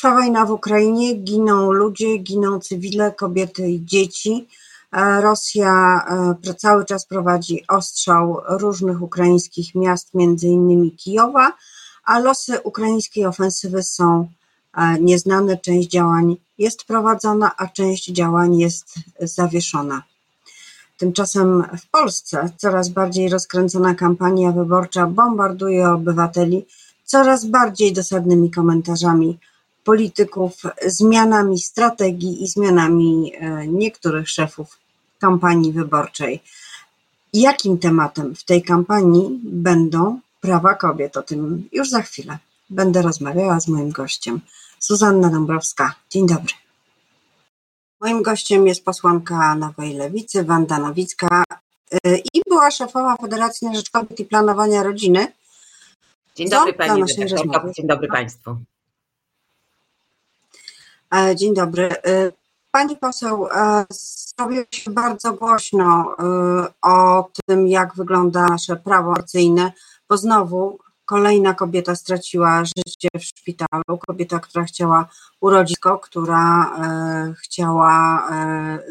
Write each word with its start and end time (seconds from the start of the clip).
Trwa 0.00 0.14
wojna 0.14 0.46
w 0.46 0.50
Ukrainie, 0.50 1.14
giną 1.14 1.72
ludzie, 1.72 2.16
giną 2.16 2.60
cywile, 2.60 3.12
kobiety 3.12 3.70
i 3.70 3.84
dzieci. 3.84 4.48
E, 4.92 5.20
Rosja 5.20 6.04
e, 6.46 6.54
cały 6.54 6.84
czas 6.84 7.06
prowadzi 7.06 7.64
ostrzał 7.68 8.40
różnych 8.48 9.02
ukraińskich 9.02 9.74
miast, 9.74 10.14
między 10.14 10.48
innymi 10.48 10.92
Kijowa, 10.96 11.52
a 12.04 12.18
losy 12.18 12.60
ukraińskiej 12.60 13.26
ofensywy 13.26 13.82
są 13.82 14.28
e, 14.74 14.98
nieznane. 14.98 15.56
Część 15.56 15.88
działań 15.88 16.36
jest 16.58 16.84
prowadzona, 16.84 17.56
a 17.56 17.66
część 17.66 18.06
działań 18.06 18.58
jest 18.58 18.94
zawieszona. 19.20 20.02
Tymczasem 20.98 21.64
w 21.78 21.90
Polsce 21.90 22.50
coraz 22.56 22.88
bardziej 22.88 23.28
rozkręcona 23.28 23.94
kampania 23.94 24.52
wyborcza 24.52 25.06
bombarduje 25.06 25.90
obywateli 25.90 26.66
coraz 27.04 27.44
bardziej 27.44 27.92
dosadnymi 27.92 28.50
komentarzami 28.50 29.38
polityków, 29.84 30.62
zmianami 30.86 31.58
strategii 31.58 32.42
i 32.42 32.48
zmianami 32.48 33.32
e, 33.34 33.66
niektórych 33.66 34.28
szefów 34.28 34.78
kampanii 35.20 35.72
wyborczej. 35.72 36.42
Jakim 37.32 37.78
tematem 37.78 38.34
w 38.34 38.44
tej 38.44 38.62
kampanii 38.62 39.40
będą 39.42 40.20
prawa 40.40 40.74
kobiet? 40.74 41.16
O 41.16 41.22
tym 41.22 41.68
już 41.72 41.90
za 41.90 42.02
chwilę 42.02 42.38
będę 42.70 43.02
rozmawiała 43.02 43.60
z 43.60 43.68
moim 43.68 43.90
gościem, 43.90 44.40
Zuzanna 44.80 45.30
Dąbrowska. 45.30 45.94
Dzień 46.10 46.26
dobry. 46.26 46.54
Moim 48.00 48.22
gościem 48.22 48.66
jest 48.66 48.84
posłanka 48.84 49.54
Nowej 49.54 49.94
Lewicy, 49.94 50.44
Wanda 50.44 50.78
Nowicka 50.78 51.44
e, 51.92 52.16
i 52.16 52.42
była 52.48 52.70
szefowa 52.70 53.16
Federacji 53.16 53.68
na 53.68 53.74
Rzecz 53.74 53.90
Kobiet 53.90 54.20
i 54.20 54.24
Planowania 54.24 54.82
Rodziny. 54.82 55.32
Dzień 56.36 56.48
dobry 56.48 56.72
Pani 56.72 57.04
Dzień 57.76 57.86
dobry 57.86 58.08
Państwu. 58.08 58.56
E, 61.14 61.36
dzień 61.36 61.54
dobry. 61.54 61.88
E, 61.92 62.32
pani 62.70 62.96
poseł, 62.96 63.46
e, 63.46 63.84
zrobiło 63.90 64.64
się 64.70 64.90
bardzo 64.90 65.32
głośno 65.32 66.16
o 66.82 67.28
tym, 67.46 67.68
jak 67.68 67.94
wygląda 67.94 68.46
nasze 68.46 68.76
prawo 68.76 69.12
aborcyjne, 69.12 69.72
bo 70.08 70.16
znowu 70.16 70.78
kolejna 71.04 71.54
kobieta 71.54 71.96
straciła 71.96 72.64
życie 72.64 73.08
w 73.18 73.24
szpitalu. 73.24 73.98
Kobieta, 74.06 74.40
która 74.40 74.64
chciała 74.64 75.08
urodzić, 75.40 75.78
która 76.02 76.76
chciała 77.42 78.28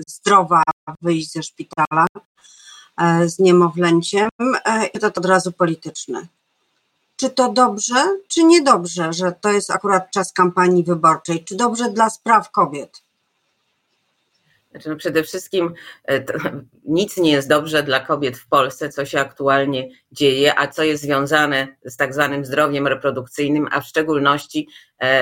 zdrowa 0.08 0.64
wyjść 1.02 1.32
ze 1.32 1.44
szpitala 1.44 2.08
z 3.26 3.40
niemowlęciem. 3.40 4.30
I 4.94 5.00
to 5.00 5.08
od 5.08 5.26
razu 5.26 5.52
polityczne 5.52 6.28
czy 7.20 7.30
to 7.30 7.54
dobrze, 7.54 8.18
czy 8.28 8.44
niedobrze, 8.44 9.14
że 9.14 9.32
to 9.42 9.52
jest 9.52 9.72
akurat 9.72 10.12
czas 10.12 10.34
kampanii 10.34 10.84
wyborczej? 10.84 11.44
Czy 11.44 11.56
dobrze 11.56 11.90
dla 11.90 12.10
spraw 12.10 12.52
kobiet? 12.52 13.04
Znaczy, 14.72 14.90
no 14.90 14.96
przede 14.96 15.24
wszystkim 15.24 15.74
e, 16.08 16.24
nic 16.86 17.18
nie 17.18 17.32
jest 17.32 17.50
dobrze 17.50 17.84
dla 17.84 18.00
kobiet 18.00 18.38
w 18.38 18.48
Polsce, 18.48 18.90
co 18.90 19.06
się 19.06 19.20
aktualnie 19.20 19.90
dzieje, 20.12 20.60
a 20.60 20.68
co 20.68 20.84
jest 20.84 21.04
związane 21.04 21.68
z 21.86 21.98
tak 21.98 22.14
zwanym 22.14 22.46
zdrowiem 22.46 22.88
reprodukcyjnym, 22.88 23.68
a 23.72 23.82
w 23.82 23.86
szczególności 23.86 24.68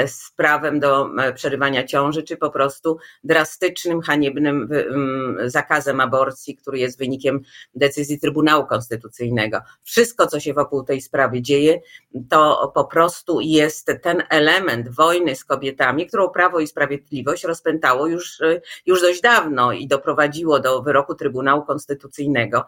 z 0.08 0.31
prawem 0.36 0.80
do 0.80 1.09
e, 1.17 1.33
przerywania 1.33 1.83
ciąży, 1.83 2.23
czy 2.23 2.38
po 2.38 2.50
prostu 2.50 2.97
drastycznym, 3.23 4.02
haniebnym 4.02 4.69
zakazem 5.45 6.00
aborcji, 6.00 6.56
który 6.56 6.80
jest 6.80 7.00
wynikiem 7.00 7.42
decyzji 7.75 8.19
Trybunału 8.19 8.66
Konstytucyjnego. 8.66 9.61
Wszystko, 9.84 10.28
co 10.28 10.39
się 10.39 10.53
wokół 10.53 10.84
tej 10.84 11.02
sprawy 11.02 11.42
dzieje, 11.42 11.80
to 12.30 12.72
po 12.75 12.86
prostu 12.86 13.42
jest 13.42 13.92
ten 14.02 14.23
element 14.30 14.89
wojny 14.89 15.36
z 15.36 15.45
kobietami, 15.45 16.08
którą 16.08 16.30
Prawo 16.30 16.59
i 16.59 16.67
Sprawiedliwość 16.67 17.44
rozpętało 17.44 18.08
już, 18.08 18.39
już 18.86 19.02
dość 19.02 19.22
dawno 19.22 19.72
i 19.72 19.88
doprowadziło 19.88 20.59
do 20.59 20.81
wyroku 20.81 21.16
Trybunału 21.16 21.62
Konstytucyjnego 21.62 22.66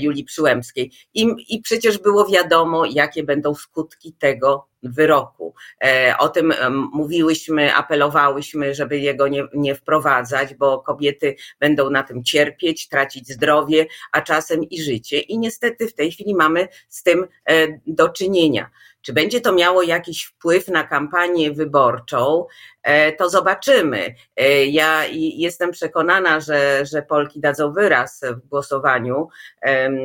Julii 0.00 0.24
Przyłębskiej. 0.24 0.92
I, 1.14 1.34
I 1.48 1.60
przecież 1.60 1.98
było 1.98 2.26
wiadomo, 2.26 2.84
jakie 2.84 3.22
będą 3.22 3.54
skutki 3.54 4.12
tego 4.12 4.71
wyroku. 4.82 5.54
E, 5.84 6.14
o 6.18 6.28
tym 6.28 6.54
mówiłyśmy, 6.92 7.74
apelowałyśmy, 7.74 8.74
żeby 8.74 8.98
jego 8.98 9.28
nie, 9.28 9.44
nie 9.54 9.74
wprowadzać, 9.74 10.54
bo 10.54 10.78
kobiety 10.78 11.36
będą 11.60 11.90
na 11.90 12.02
tym 12.02 12.24
cierpieć, 12.24 12.88
tracić 12.88 13.28
zdrowie, 13.28 13.86
a 14.12 14.20
czasem 14.20 14.64
i 14.64 14.82
życie. 14.82 15.20
I 15.20 15.38
niestety 15.38 15.88
w 15.88 15.94
tej 15.94 16.12
chwili 16.12 16.34
mamy 16.34 16.68
z 16.88 17.02
tym 17.02 17.26
e, 17.46 17.66
do 17.86 18.08
czynienia. 18.08 18.70
Czy 19.02 19.12
będzie 19.12 19.40
to 19.40 19.52
miało 19.52 19.82
jakiś 19.82 20.24
wpływ 20.24 20.68
na 20.68 20.84
kampanię 20.84 21.52
wyborczą? 21.52 22.46
E, 22.82 23.12
to 23.12 23.30
zobaczymy. 23.30 24.14
E, 24.36 24.66
ja 24.66 25.04
jestem 25.36 25.70
przekonana, 25.70 26.40
że, 26.40 26.86
że 26.86 27.02
Polki 27.02 27.40
dadzą 27.40 27.72
wyraz 27.72 28.20
w 28.30 28.48
głosowaniu, 28.48 29.28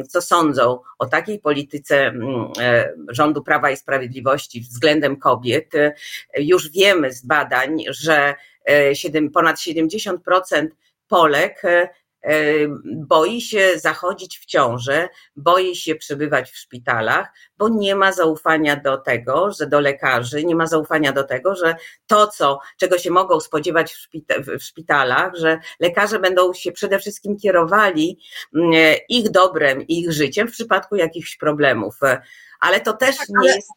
co 0.09 0.21
sądzą 0.21 0.79
o 0.99 1.05
takiej 1.05 1.39
polityce 1.39 2.07
mm, 2.07 2.51
e, 2.59 2.93
rządu 3.09 3.43
Prawa 3.43 3.71
i 3.71 3.77
Sprawiedliwości 3.77 4.61
względem 4.61 5.17
kobiet. 5.17 5.71
Już 6.37 6.69
wiemy 6.71 7.13
z 7.13 7.25
badań, 7.25 7.83
że 7.89 8.35
ponad 9.33 9.55
70% 9.55 10.67
Polek 11.07 11.61
boi 12.85 13.41
się 13.41 13.79
zachodzić 13.79 14.39
w 14.39 14.45
ciążę, 14.45 15.09
boi 15.35 15.75
się 15.75 15.95
przebywać 15.95 16.51
w 16.51 16.57
szpitalach, 16.57 17.27
bo 17.57 17.69
nie 17.69 17.95
ma 17.95 18.11
zaufania 18.11 18.75
do 18.75 18.97
tego, 18.97 19.51
że 19.51 19.67
do 19.67 19.79
lekarzy, 19.79 20.43
nie 20.43 20.55
ma 20.55 20.67
zaufania 20.67 21.13
do 21.13 21.23
tego, 21.23 21.55
że 21.55 21.75
to, 22.07 22.27
co, 22.27 22.59
czego 22.77 22.97
się 22.97 23.11
mogą 23.11 23.39
spodziewać 23.39 23.93
w, 23.93 24.07
w 24.59 24.63
szpitalach, 24.63 25.35
że 25.35 25.59
lekarze 25.79 26.19
będą 26.19 26.53
się 26.53 26.71
przede 26.71 26.99
wszystkim 26.99 27.37
kierowali 27.37 28.19
mm, 28.55 28.95
ich 29.09 29.29
dobrem, 29.29 29.81
ich 29.87 30.11
życiem 30.11 30.47
w 30.47 30.51
przypadku 30.51 30.95
jakichś 30.95 31.37
problemów. 31.37 31.99
Ale 32.59 32.79
to 32.79 32.93
też 32.93 33.17
tak, 33.17 33.27
nie 33.29 33.47
jest. 33.47 33.69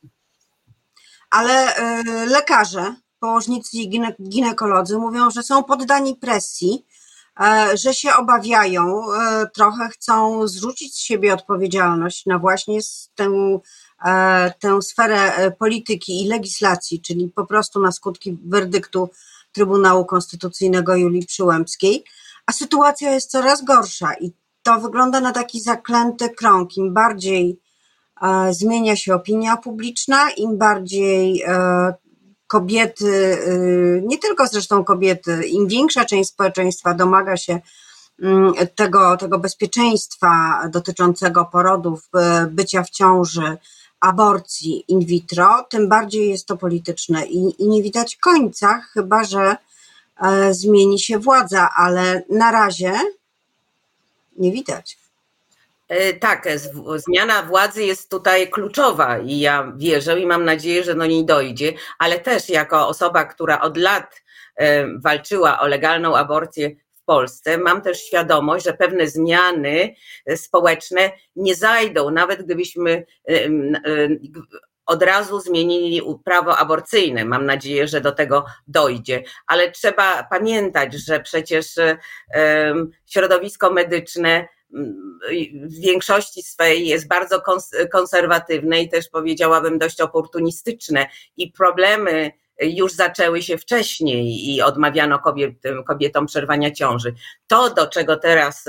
Ale 1.30 1.78
y, 1.78 2.26
lekarze, 2.26 2.94
położnicy 3.20 3.76
i 3.76 3.90
ginekolodzy 4.28 4.98
mówią, 4.98 5.30
że 5.30 5.42
są 5.42 5.64
poddani 5.64 6.16
presji 6.16 6.86
E, 6.89 6.89
że 7.74 7.94
się 7.94 8.14
obawiają, 8.14 9.12
e, 9.12 9.46
trochę 9.54 9.88
chcą 9.88 10.46
zrzucić 10.48 10.94
z 10.94 10.98
siebie 10.98 11.34
odpowiedzialność 11.34 12.26
na 12.26 12.38
właśnie 12.38 12.78
tę, 13.14 13.30
e, 14.04 14.52
tę 14.60 14.82
sferę 14.82 15.52
polityki 15.58 16.22
i 16.22 16.28
legislacji, 16.28 17.00
czyli 17.00 17.28
po 17.28 17.46
prostu 17.46 17.80
na 17.80 17.92
skutki 17.92 18.38
werdyktu 18.44 19.10
Trybunału 19.52 20.04
Konstytucyjnego 20.04 20.96
Julii 20.96 21.26
Przyłębskiej, 21.26 22.04
a 22.46 22.52
sytuacja 22.52 23.10
jest 23.10 23.30
coraz 23.30 23.64
gorsza 23.64 24.14
i 24.20 24.32
to 24.62 24.80
wygląda 24.80 25.20
na 25.20 25.32
taki 25.32 25.60
zaklęty 25.60 26.30
krąg. 26.30 26.76
Im 26.76 26.94
bardziej 26.94 27.60
zmienia 28.50 28.96
się 28.96 29.14
opinia 29.14 29.56
publiczna, 29.56 30.30
im 30.30 30.58
bardziej 30.58 31.44
kobiety, 32.50 33.06
y, 33.06 34.02
nie 34.06 34.18
tylko 34.18 34.46
zresztą 34.46 34.84
kobiety, 34.84 35.46
im 35.46 35.68
większa 35.68 36.04
część 36.04 36.30
społeczeństwa 36.30 36.94
domaga 36.94 37.36
się 37.36 37.60
mm, 38.22 38.52
tego, 38.74 39.16
tego 39.16 39.38
bezpieczeństwa 39.38 40.62
dotyczącego 40.72 41.44
porodów, 41.44 42.08
y, 42.44 42.46
bycia 42.46 42.82
w 42.82 42.90
ciąży, 42.90 43.56
aborcji 44.00 44.84
in 44.88 45.00
vitro, 45.00 45.66
tym 45.70 45.88
bardziej 45.88 46.30
jest 46.30 46.46
to 46.46 46.56
polityczne 46.56 47.26
i, 47.26 47.62
i 47.62 47.68
nie 47.68 47.82
widać 47.82 48.16
końca, 48.16 48.80
chyba 48.92 49.24
że 49.24 49.56
e, 50.22 50.54
zmieni 50.54 50.98
się 50.98 51.18
władza, 51.18 51.68
ale 51.76 52.22
na 52.30 52.50
razie 52.50 52.92
nie 54.38 54.52
widać. 54.52 54.98
E, 55.90 56.12
tak, 56.12 56.48
zmiana 56.96 57.42
władzy 57.42 57.84
jest 57.84 58.10
tutaj 58.10 58.50
kluczowa 58.50 59.18
i 59.18 59.38
ja 59.38 59.72
wierzę 59.76 60.20
i 60.20 60.26
mam 60.26 60.44
nadzieję, 60.44 60.84
że 60.84 60.94
do 60.94 61.06
niej 61.06 61.24
dojdzie, 61.24 61.72
ale 61.98 62.18
też 62.18 62.48
jako 62.48 62.88
osoba, 62.88 63.24
która 63.24 63.60
od 63.60 63.76
lat 63.76 64.22
e, 64.56 64.86
walczyła 64.98 65.60
o 65.60 65.66
legalną 65.66 66.16
aborcję 66.16 66.70
w 66.92 67.04
Polsce, 67.04 67.58
mam 67.58 67.82
też 67.82 68.02
świadomość, 68.06 68.64
że 68.64 68.72
pewne 68.72 69.06
zmiany 69.06 69.94
społeczne 70.36 71.12
nie 71.36 71.54
zajdą, 71.54 72.10
nawet 72.10 72.42
gdybyśmy 72.42 73.04
e, 73.28 73.34
od 74.86 75.02
razu 75.02 75.40
zmienili 75.40 76.02
prawo 76.24 76.56
aborcyjne. 76.56 77.24
Mam 77.24 77.46
nadzieję, 77.46 77.88
że 77.88 78.00
do 78.00 78.12
tego 78.12 78.44
dojdzie, 78.66 79.22
ale 79.46 79.70
trzeba 79.70 80.22
pamiętać, 80.30 80.94
że 80.94 81.20
przecież 81.20 81.74
środowisko 83.06 83.70
medyczne 83.70 84.48
w 85.62 85.80
większości 85.80 86.42
swej 86.42 86.86
jest 86.86 87.08
bardzo 87.08 87.42
konserwatywne 87.92 88.82
i 88.82 88.88
też 88.88 89.08
powiedziałabym 89.08 89.78
dość 89.78 90.00
oportunistyczne 90.00 91.06
i 91.36 91.52
problemy 91.52 92.32
już 92.60 92.92
zaczęły 92.92 93.42
się 93.42 93.58
wcześniej 93.58 94.54
i 94.54 94.62
odmawiano 94.62 95.18
kobiet, 95.18 95.52
kobietom 95.86 96.26
przerwania 96.26 96.70
ciąży. 96.70 97.14
To, 97.46 97.74
do 97.74 97.86
czego 97.86 98.16
teraz 98.16 98.64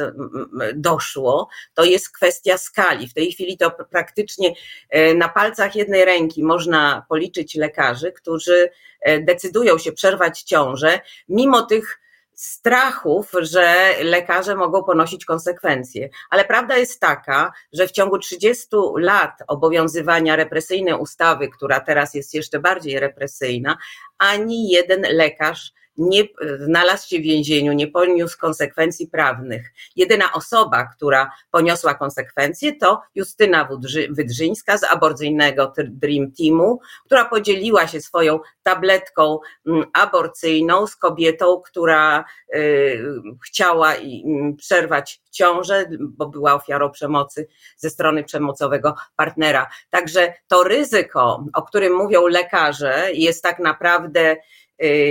doszło, 0.75 1.49
to 1.73 1.83
jest 1.83 2.09
kwestia 2.09 2.57
skali. 2.57 3.07
W 3.07 3.13
tej 3.13 3.31
chwili 3.31 3.57
to 3.57 3.71
praktycznie 3.71 4.53
e, 4.89 5.13
na 5.13 5.29
palcach 5.29 5.75
jednej 5.75 6.05
ręki 6.05 6.43
można 6.43 7.05
policzyć 7.09 7.55
lekarzy, 7.55 8.11
którzy 8.11 8.69
e, 9.01 9.19
decydują 9.19 9.77
się 9.77 9.91
przerwać 9.91 10.41
ciążę, 10.41 10.99
mimo 11.29 11.61
tych 11.61 12.00
strachów, 12.41 13.31
że 13.41 13.93
lekarze 14.03 14.55
mogą 14.55 14.83
ponosić 14.83 15.25
konsekwencje. 15.25 16.09
Ale 16.29 16.45
prawda 16.45 16.77
jest 16.77 16.99
taka, 16.99 17.51
że 17.73 17.87
w 17.87 17.91
ciągu 17.91 18.17
30 18.19 18.67
lat 18.97 19.31
obowiązywania 19.47 20.35
represyjnej 20.35 20.93
ustawy, 20.93 21.49
która 21.49 21.79
teraz 21.79 22.13
jest 22.13 22.33
jeszcze 22.33 22.59
bardziej 22.59 22.99
represyjna, 22.99 23.77
ani 24.17 24.69
jeden 24.69 25.01
lekarz 25.01 25.73
nie 25.97 26.23
znalazł 26.59 27.07
się 27.07 27.19
w 27.19 27.21
więzieniu, 27.21 27.73
nie 27.73 27.87
poniósł 27.87 28.37
konsekwencji 28.39 29.07
prawnych. 29.07 29.73
Jedyna 29.95 30.33
osoba, 30.33 30.87
która 30.95 31.31
poniosła 31.51 31.93
konsekwencje, 31.93 32.75
to 32.75 33.01
Justyna 33.15 33.69
Wydrzyńska 34.09 34.77
z 34.77 34.83
aborcyjnego 34.83 35.73
Dream 35.77 36.31
Teamu, 36.31 36.79
która 37.05 37.25
podzieliła 37.25 37.87
się 37.87 38.01
swoją 38.01 38.39
tabletką 38.63 39.39
mm, 39.67 39.83
aborcyjną 39.93 40.87
z 40.87 40.95
kobietą, 40.95 41.61
która 41.65 42.25
y, 42.55 43.03
chciała 43.45 43.93
mm, 43.95 44.55
przerwać 44.55 45.21
ciążę, 45.31 45.85
bo 45.99 46.29
była 46.29 46.53
ofiarą 46.53 46.89
przemocy 46.89 47.47
ze 47.77 47.89
strony 47.89 48.23
przemocowego 48.23 48.95
partnera. 49.15 49.67
Także 49.89 50.33
to 50.47 50.63
ryzyko, 50.63 51.45
o 51.53 51.61
którym 51.61 51.93
mówią 51.93 52.27
lekarze, 52.27 53.07
jest 53.13 53.43
tak 53.43 53.59
naprawdę 53.59 54.35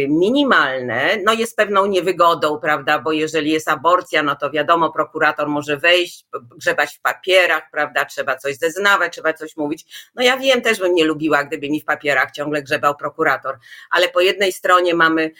minimalne, 0.08 1.18
no 1.24 1.32
jest 1.32 1.56
pewną 1.56 1.86
niewygodą, 1.86 2.58
prawda, 2.58 2.98
bo 2.98 3.12
jeżeli 3.12 3.50
jest 3.50 3.68
aborcja, 3.68 4.22
no 4.22 4.36
to 4.36 4.50
wiadomo, 4.50 4.92
prokurator 4.92 5.48
może 5.48 5.76
wejść, 5.76 6.26
grzebać 6.56 6.96
w 6.96 7.00
papierach, 7.00 7.62
prawda, 7.72 8.04
trzeba 8.04 8.36
coś 8.36 8.56
zeznawać, 8.56 9.12
trzeba 9.12 9.32
coś 9.32 9.56
mówić. 9.56 10.10
No 10.14 10.22
ja 10.22 10.36
wiem, 10.36 10.62
też 10.62 10.78
bym 10.78 10.94
nie 10.94 11.04
lubiła, 11.04 11.44
gdyby 11.44 11.70
mi 11.70 11.80
w 11.80 11.84
papierach 11.84 12.30
ciągle 12.30 12.62
grzebał 12.62 12.96
prokurator, 12.96 13.58
ale 13.90 14.08
po 14.08 14.20
jednej 14.20 14.52
stronie 14.52 14.94
mamy, 14.94 15.30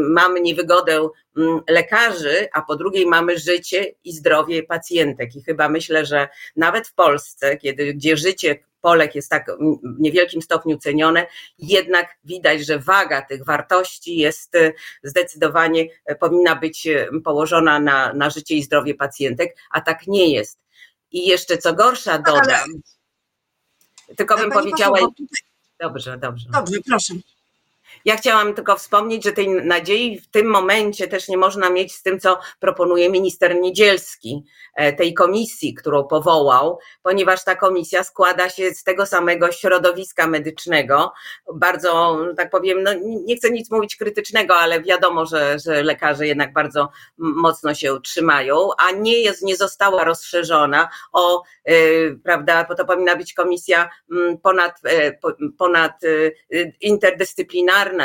mamy 0.00 0.40
niewygodę 0.40 1.08
mm, 1.36 1.60
lekarzy, 1.68 2.48
a 2.52 2.62
po 2.62 2.76
drugiej 2.76 3.06
mamy 3.06 3.38
życie 3.38 3.94
i 4.04 4.12
zdrowie 4.12 4.62
pacjentek. 4.62 5.36
I 5.36 5.42
chyba 5.42 5.68
myślę, 5.68 6.06
że 6.06 6.28
nawet 6.56 6.88
w 6.88 6.94
Polsce, 6.94 7.56
kiedy, 7.56 7.94
gdzie 7.94 8.16
życie 8.16 8.58
Polek 8.86 9.14
jest 9.14 9.30
tak 9.30 9.46
w 9.82 10.00
niewielkim 10.00 10.42
stopniu 10.42 10.78
cenione, 10.78 11.26
jednak 11.58 12.18
widać, 12.24 12.66
że 12.66 12.78
waga 12.78 13.22
tych 13.22 13.44
wartości 13.44 14.16
jest 14.16 14.54
y, 14.54 14.74
zdecydowanie 15.02 15.84
y, 16.10 16.14
powinna 16.14 16.56
być 16.56 16.86
y, 16.86 17.08
położona 17.24 17.80
na, 17.80 18.12
na 18.12 18.30
życie 18.30 18.54
i 18.54 18.62
zdrowie 18.62 18.94
pacjentek, 18.94 19.56
a 19.70 19.80
tak 19.80 20.06
nie 20.06 20.30
jest. 20.30 20.58
I 21.10 21.26
jeszcze 21.28 21.58
co 21.58 21.74
gorsza 21.74 22.18
dodam, 22.18 22.42
Ale... 22.48 24.16
tylko 24.16 24.36
bym 24.36 24.50
powiedziała. 24.50 24.98
Dobrze, 25.80 26.18
dobrze. 26.18 26.48
Dobrze, 26.52 26.78
proszę. 26.86 27.14
Ja 28.06 28.16
chciałam 28.16 28.54
tylko 28.54 28.76
wspomnieć, 28.76 29.24
że 29.24 29.32
tej 29.32 29.48
nadziei 29.48 30.20
w 30.20 30.28
tym 30.30 30.46
momencie 30.46 31.08
też 31.08 31.28
nie 31.28 31.36
można 31.36 31.70
mieć 31.70 31.94
z 31.94 32.02
tym, 32.02 32.20
co 32.20 32.38
proponuje 32.60 33.10
minister 33.10 33.60
Niedzielski, 33.60 34.44
e, 34.74 34.92
tej 34.92 35.14
komisji, 35.14 35.74
którą 35.74 36.04
powołał, 36.04 36.78
ponieważ 37.02 37.44
ta 37.44 37.54
komisja 37.56 38.04
składa 38.04 38.48
się 38.48 38.70
z 38.70 38.84
tego 38.84 39.06
samego 39.06 39.52
środowiska 39.52 40.26
medycznego. 40.26 41.12
Bardzo, 41.54 42.18
tak 42.36 42.50
powiem, 42.50 42.82
no 42.82 42.90
nie 43.24 43.36
chcę 43.36 43.50
nic 43.50 43.70
mówić 43.70 43.96
krytycznego, 43.96 44.56
ale 44.56 44.82
wiadomo, 44.82 45.26
że, 45.26 45.58
że 45.58 45.82
lekarze 45.82 46.26
jednak 46.26 46.52
bardzo 46.52 46.88
mocno 47.18 47.74
się 47.74 48.00
trzymają, 48.04 48.70
a 48.78 48.90
nie 48.90 49.18
jest, 49.18 49.42
nie 49.42 49.56
została 49.56 50.04
rozszerzona 50.04 50.88
o, 51.12 51.42
yy, 51.66 52.20
prawda, 52.24 52.66
bo 52.68 52.74
to 52.74 52.84
powinna 52.84 53.16
być 53.16 53.34
komisja 53.34 53.90
ponad, 54.42 54.80
yy, 54.84 55.52
ponad 55.58 56.02
yy, 56.02 56.72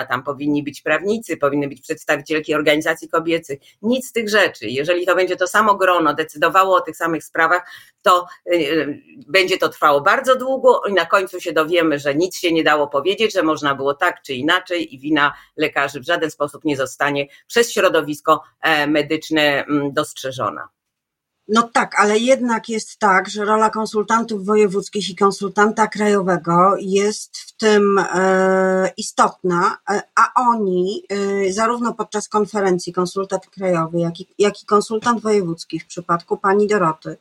tam 0.05 0.23
powinni 0.23 0.63
być 0.63 0.81
prawnicy, 0.81 1.37
powinny 1.37 1.67
być 1.67 1.81
przedstawicielki 1.81 2.55
organizacji 2.55 3.09
kobiecych. 3.09 3.59
Nic 3.81 4.07
z 4.09 4.11
tych 4.11 4.29
rzeczy. 4.29 4.67
Jeżeli 4.67 5.05
to 5.05 5.15
będzie 5.15 5.35
to 5.35 5.47
samo 5.47 5.75
grono 5.75 6.13
decydowało 6.13 6.75
o 6.75 6.81
tych 6.81 6.97
samych 6.97 7.23
sprawach, 7.23 7.71
to 8.01 8.25
y, 8.47 8.55
y, 8.55 9.01
będzie 9.27 9.57
to 9.57 9.69
trwało 9.69 10.01
bardzo 10.01 10.35
długo 10.35 10.81
i 10.89 10.93
na 10.93 11.05
końcu 11.05 11.39
się 11.39 11.53
dowiemy, 11.53 11.99
że 11.99 12.15
nic 12.15 12.37
się 12.37 12.51
nie 12.51 12.63
dało 12.63 12.87
powiedzieć, 12.87 13.33
że 13.33 13.43
można 13.43 13.75
było 13.75 13.93
tak 13.93 14.21
czy 14.21 14.33
inaczej 14.33 14.95
i 14.95 14.99
wina 14.99 15.33
lekarzy 15.57 15.99
w 15.99 16.05
żaden 16.05 16.31
sposób 16.31 16.65
nie 16.65 16.77
zostanie 16.77 17.27
przez 17.47 17.73
środowisko 17.73 18.43
e, 18.61 18.87
medyczne 18.87 19.65
mm, 19.65 19.93
dostrzeżona. 19.93 20.69
No 21.51 21.63
tak, 21.63 21.99
ale 21.99 22.17
jednak 22.17 22.69
jest 22.69 22.97
tak, 22.97 23.29
że 23.29 23.45
rola 23.45 23.69
konsultantów 23.69 24.45
wojewódzkich 24.45 25.09
i 25.09 25.15
konsultanta 25.15 25.87
krajowego 25.87 26.75
jest 26.79 27.37
w 27.37 27.57
tym 27.57 27.97
e, 27.97 28.91
istotna, 28.97 29.77
e, 29.89 30.01
a 30.15 30.49
oni 30.49 31.03
e, 31.09 31.53
zarówno 31.53 31.93
podczas 31.93 32.29
konferencji 32.29 32.93
konsultant 32.93 33.47
krajowy, 33.47 33.99
jak 33.99 34.19
i, 34.19 34.27
jak 34.39 34.63
i 34.63 34.65
konsultant 34.65 35.21
wojewódzki 35.21 35.79
w 35.79 35.85
przypadku 35.85 36.37
pani 36.37 36.67
Doroty, 36.67 37.17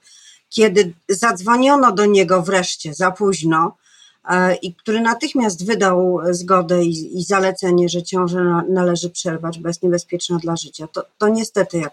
kiedy 0.49 0.93
zadzwoniono 1.09 1.93
do 1.93 2.06
niego 2.06 2.43
wreszcie 2.43 2.94
za 2.94 3.11
późno, 3.11 3.77
i 4.62 4.75
który 4.75 5.00
natychmiast 5.00 5.67
wydał 5.67 6.21
zgodę 6.31 6.85
i, 6.85 7.19
i 7.19 7.25
zalecenie, 7.25 7.88
że 7.88 8.03
ciążę 8.03 8.62
należy 8.69 9.11
przerwać, 9.11 9.59
bo 9.59 9.69
jest 9.69 9.82
niebezpieczna 9.82 10.38
dla 10.38 10.56
życia. 10.56 10.87
To, 10.93 11.05
to 11.19 11.29
niestety, 11.29 11.79
jak 11.79 11.93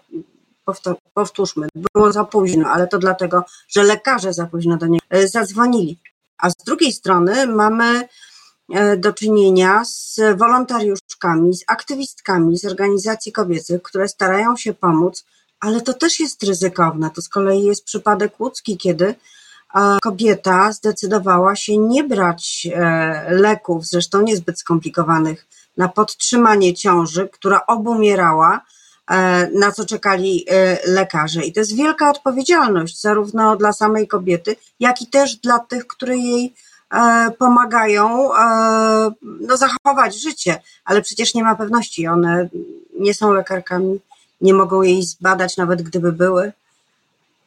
powtórzmy, 1.14 1.68
było 1.94 2.12
za 2.12 2.24
późno, 2.24 2.70
ale 2.70 2.88
to 2.88 3.00
dlatego, 3.00 3.44
że 3.68 3.84
lekarze 3.84 4.34
za 4.34 4.46
późno 4.46 4.78
do 4.78 4.88
niego 4.88 5.06
e, 5.10 5.28
zadzwonili. 5.28 6.00
A 6.38 6.50
z 6.50 6.56
drugiej 6.56 6.94
strony 6.94 7.48
mamy 7.48 8.08
e, 8.74 8.98
do 8.98 9.14
czynienia 9.14 9.86
z 9.86 10.20
wolontariuszkami, 10.38 11.56
z 11.56 11.64
aktywistkami 11.68 12.58
z 12.58 12.66
organizacji 12.66 13.32
kobiecych, 13.32 13.82
które 13.82 14.08
starają 14.08 14.58
się 14.58 14.74
pomóc, 14.74 15.26
ale 15.60 15.82
to 15.82 15.94
też 15.94 16.20
jest 16.20 16.44
ryzykowne. 16.44 17.10
To 17.10 17.22
z 17.22 17.30
kolei 17.30 17.64
jest 17.64 17.84
przypadek 17.84 18.40
łódzki, 18.40 18.78
kiedy 18.78 19.06
e, 19.06 19.16
kobieta 20.02 20.72
zdecydowała 20.72 21.56
się 21.56 21.78
nie 21.78 22.04
brać 22.04 22.68
leków, 23.30 23.86
zresztą 23.86 24.22
niezbyt 24.22 24.60
skomplikowanych, 24.60 25.46
na 25.78 25.88
podtrzymanie 25.88 26.74
ciąży, 26.74 27.30
która 27.34 27.66
obumierała, 27.66 28.62
na 29.54 29.72
co 29.72 29.86
czekali 29.86 30.46
e, 30.50 30.78
lekarze. 30.86 31.44
I 31.44 31.54
to 31.54 31.60
jest 31.60 31.76
wielka 31.76 32.10
odpowiedzialność, 32.10 33.02
zarówno 33.02 33.56
dla 33.56 33.74
samej 33.74 34.08
kobiety, 34.08 34.56
jak 34.80 35.02
i 35.02 35.08
też 35.08 35.36
dla 35.36 35.60
tych, 35.60 35.88
które 35.88 36.18
jej 36.18 36.54
e, 36.94 37.32
pomagają 37.32 38.30
no, 39.22 39.58
zachować 39.58 40.22
życie, 40.22 40.62
ale 40.86 41.02
przecież 41.02 41.34
nie 41.34 41.44
ma 41.44 41.56
pewności. 41.56 42.08
One 42.08 42.50
nie 43.00 43.14
są 43.14 43.34
lekarkami, 43.34 44.00
nie 44.42 44.54
mogą 44.54 44.82
jej 44.82 45.04
zbadać, 45.04 45.58
nawet 45.58 45.82
gdyby 45.82 46.12
były. 46.12 46.52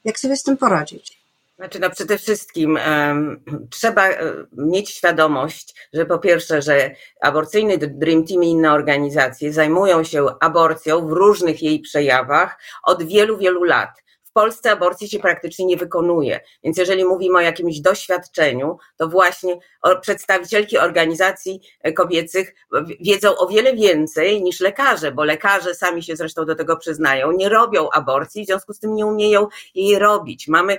Jak 0.05 0.19
sobie 0.19 0.37
z 0.37 0.43
tym 0.43 0.57
poradzić? 0.57 1.20
Znaczy, 1.61 1.81
no 1.81 1.91
przede 1.91 2.19
wszystkim 2.19 2.79
um, 2.87 3.45
trzeba 3.71 4.09
e, 4.09 4.33
mieć 4.53 4.91
świadomość, 4.91 5.89
że 5.93 6.07
po 6.07 6.19
pierwsze, 6.19 6.63
że 6.63 6.91
aborcyjny 7.21 7.79
Dream 7.79 8.27
Team 8.27 8.45
i 8.45 8.51
inne 8.51 8.73
organizacje 8.73 9.53
zajmują 9.53 10.05
się 10.05 10.27
aborcją 10.41 11.09
w 11.09 11.13
różnych 11.13 11.63
jej 11.63 11.81
przejawach 11.81 12.61
od 12.83 13.03
wielu, 13.03 13.39
wielu 13.39 13.65
lat. 13.65 13.91
W 14.31 14.33
Polsce 14.33 14.71
aborcji 14.71 15.09
się 15.09 15.19
praktycznie 15.19 15.67
nie 15.67 15.77
wykonuje, 15.77 16.41
więc 16.65 16.79
jeżeli 16.79 17.05
mówimy 17.05 17.39
o 17.39 17.41
jakimś 17.41 17.81
doświadczeniu, 17.81 18.79
to 18.97 19.09
właśnie 19.09 19.59
przedstawicielki 20.01 20.79
organizacji 20.79 21.61
e, 21.83 21.93
kobiecych 21.93 22.55
wiedzą 23.01 23.37
o 23.37 23.47
wiele 23.49 23.75
więcej 23.75 24.43
niż 24.43 24.61
lekarze, 24.61 25.13
bo 25.13 25.25
lekarze 25.25 25.75
sami 25.75 26.03
się 26.03 26.17
zresztą 26.17 26.45
do 26.45 26.55
tego 26.55 26.77
przyznają, 26.77 27.33
nie 27.33 27.49
robią 27.49 27.91
aborcji, 27.91 28.43
w 28.43 28.47
związku 28.47 28.73
z 28.73 28.79
tym 28.79 28.95
nie 28.95 29.07
umieją 29.07 29.49
jej 29.75 29.99
robić. 29.99 30.49
Mamy, 30.49 30.79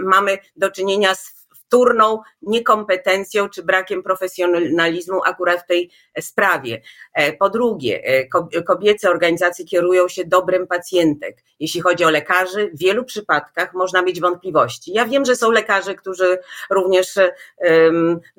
mamy 0.00 0.38
do 0.56 0.70
czynienia 0.70 1.14
z 1.14 1.41
wtórną 1.72 2.20
niekompetencją 2.42 3.48
czy 3.48 3.62
brakiem 3.62 4.02
profesjonalizmu 4.02 5.20
akurat 5.24 5.60
w 5.60 5.66
tej 5.66 5.90
sprawie. 6.20 6.82
E, 7.14 7.32
po 7.32 7.50
drugie, 7.50 8.00
e, 8.04 8.62
kobiece 8.62 9.10
organizacje 9.10 9.64
kierują 9.64 10.08
się 10.08 10.24
dobrem 10.24 10.66
pacjentek. 10.66 11.36
Jeśli 11.60 11.80
chodzi 11.80 12.04
o 12.04 12.10
lekarzy, 12.10 12.70
w 12.74 12.78
wielu 12.78 13.04
przypadkach 13.04 13.74
można 13.74 14.02
mieć 14.02 14.20
wątpliwości. 14.20 14.92
Ja 14.92 15.06
wiem, 15.06 15.24
że 15.24 15.36
są 15.36 15.50
lekarze, 15.50 15.94
którzy 15.94 16.38
również, 16.70 17.14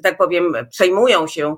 tak 0.04 0.18
powiem, 0.18 0.56
przejmują 0.70 1.28
się 1.28 1.56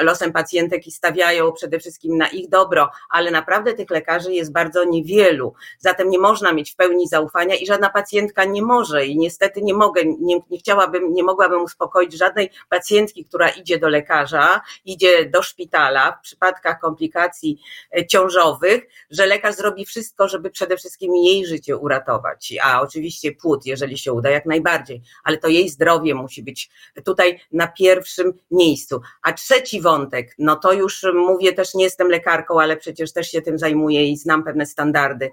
losem 0.00 0.32
pacjentek 0.32 0.86
i 0.86 0.90
stawiają 0.90 1.52
przede 1.52 1.78
wszystkim 1.78 2.16
na 2.16 2.28
ich 2.28 2.48
dobro, 2.48 2.90
ale 3.10 3.30
naprawdę 3.30 3.74
tych 3.74 3.90
lekarzy 3.90 4.32
jest 4.32 4.52
bardzo 4.52 4.84
niewielu. 4.84 5.54
Zatem 5.78 6.10
nie 6.10 6.18
można 6.18 6.52
mieć 6.52 6.72
w 6.72 6.76
pełni 6.76 7.08
zaufania 7.08 7.54
i 7.54 7.66
żadna 7.66 7.90
pacjentka 7.90 8.44
nie 8.44 8.62
może 8.62 9.06
i 9.06 9.18
niestety 9.18 9.62
nie 9.62 9.74
mogę, 9.74 10.02
nie, 10.04 10.40
nie 10.50 10.58
chciałabym 10.58 11.07
nie 11.12 11.22
mogłabym 11.22 11.62
uspokoić 11.62 12.12
żadnej 12.12 12.50
pacjentki, 12.68 13.24
która 13.24 13.48
idzie 13.48 13.78
do 13.78 13.88
lekarza, 13.88 14.60
idzie 14.84 15.26
do 15.26 15.42
szpitala 15.42 16.12
w 16.12 16.22
przypadkach 16.22 16.80
komplikacji 16.80 17.60
e, 17.96 18.06
ciążowych, 18.06 18.86
że 19.10 19.26
lekarz 19.26 19.54
zrobi 19.54 19.84
wszystko, 19.84 20.28
żeby 20.28 20.50
przede 20.50 20.76
wszystkim 20.76 21.16
jej 21.16 21.46
życie 21.46 21.76
uratować. 21.76 22.54
A 22.62 22.80
oczywiście 22.80 23.32
płód, 23.32 23.66
jeżeli 23.66 23.98
się 23.98 24.12
uda, 24.12 24.30
jak 24.30 24.46
najbardziej, 24.46 25.02
ale 25.24 25.38
to 25.38 25.48
jej 25.48 25.68
zdrowie 25.68 26.14
musi 26.14 26.42
być 26.42 26.70
tutaj 27.04 27.40
na 27.52 27.68
pierwszym 27.68 28.32
miejscu. 28.50 29.00
A 29.22 29.32
trzeci 29.32 29.80
wątek, 29.80 30.34
no 30.38 30.56
to 30.56 30.72
już 30.72 31.06
mówię, 31.14 31.52
też 31.52 31.74
nie 31.74 31.84
jestem 31.84 32.08
lekarką, 32.08 32.60
ale 32.60 32.76
przecież 32.76 33.12
też 33.12 33.30
się 33.30 33.42
tym 33.42 33.58
zajmuję 33.58 34.10
i 34.10 34.16
znam 34.16 34.44
pewne 34.44 34.66
standardy. 34.66 35.30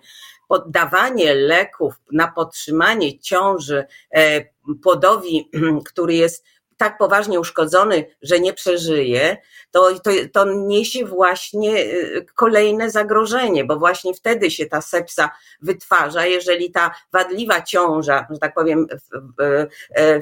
Poddawanie 0.48 1.36
leków 1.36 1.94
na 2.12 2.32
podtrzymanie 2.32 3.20
ciąży 3.20 3.86
e, 4.12 4.46
płodowi, 4.84 5.50
który 5.90 6.14
jest 6.14 6.46
tak 6.78 6.98
poważnie 6.98 7.40
uszkodzony, 7.40 8.06
że 8.22 8.40
nie 8.40 8.54
przeżyje, 8.54 9.38
to, 9.72 10.00
to, 10.00 10.12
to 10.34 10.46
niesie 10.54 11.06
właśnie 11.06 11.78
y, 11.78 12.26
kolejne 12.36 12.90
zagrożenie, 12.90 13.66
bo 13.66 13.80
właśnie 13.80 14.14
wtedy 14.14 14.52
się 14.52 14.66
ta 14.66 14.82
sepsa 14.82 15.30
wytwarza, 15.62 16.26
jeżeli 16.26 16.72
ta 16.72 16.92
wadliwa 17.14 17.62
ciąża, 17.62 18.28
że 18.30 18.40
tak 18.40 18.54
powiem, 18.54 18.88
w, 18.90 19.34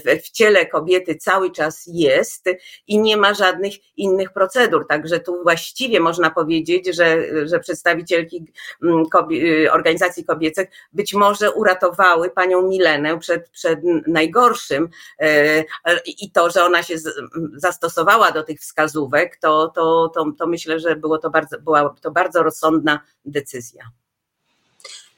w, 0.04 0.26
w 0.26 0.30
ciele 0.30 0.66
kobiety 0.66 1.16
cały 1.16 1.52
czas 1.52 1.84
jest 1.88 2.46
i 2.88 3.00
nie 3.00 3.18
ma 3.18 3.34
żadnych 3.34 3.74
innych 3.98 4.34
procedur. 4.34 4.88
Także 4.88 5.20
tu 5.20 5.44
właściwie 5.44 6.00
można 6.00 6.30
powiedzieć, 6.30 6.96
że, 6.96 7.18
że 7.48 7.60
przedstawicielki 7.60 8.46
mm, 8.84 9.06
kobie, 9.10 9.74
organizacji 9.74 10.26
kobiecych 10.26 10.70
być 10.94 11.14
może 11.14 11.52
uratowały 11.52 12.30
panią 12.30 12.62
Milenę 12.62 13.20
przed, 13.20 13.50
przed 13.50 13.80
najgorszym 14.08 14.90
e, 15.20 15.64
i 16.06 16.32
to, 16.32 16.43
że 16.50 16.64
ona 16.64 16.84
się 16.84 16.96
zastosowała 17.56 18.32
do 18.32 18.44
tych 18.44 18.60
wskazówek, 18.60 19.38
to, 19.42 19.68
to, 19.76 20.12
to, 20.16 20.26
to 20.38 20.48
myślę, 20.48 20.80
że 20.80 20.96
było 20.96 21.18
to 21.18 21.30
bardzo, 21.30 21.60
była 21.60 21.96
to 22.02 22.12
bardzo 22.12 22.44
rozsądna 22.44 23.00
decyzja. 23.26 23.84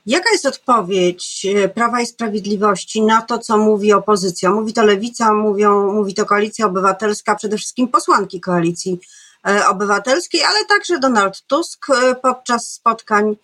Jaka 0.06 0.30
jest 0.32 0.46
odpowiedź 0.46 1.46
e, 1.56 1.70
Prawa 1.70 2.02
i 2.02 2.06
Sprawiedliwości 2.06 3.02
na 3.02 3.22
to, 3.22 3.40
co 3.40 3.58
mówi 3.58 3.94
opozycja? 3.94 4.52
Mówi 4.52 4.74
to 4.74 4.84
Lewica, 4.84 5.34
mówią, 5.34 5.94
mówi 5.94 6.14
to 6.14 6.26
Koalicja 6.26 6.66
Obywatelska, 6.66 7.36
przede 7.36 7.58
wszystkim 7.58 7.88
posłanki 7.88 8.42
Koalicji 8.42 9.00
e, 9.48 9.68
Obywatelskiej, 9.68 10.44
ale 10.44 10.66
także 10.66 11.00
Donald 11.00 11.42
Tusk 11.48 11.88
e, 11.90 12.16
podczas 12.16 12.72
spotkań 12.72 13.36